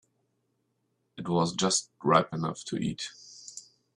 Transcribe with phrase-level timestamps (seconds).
[1.17, 3.11] It was just ripe enough to eat.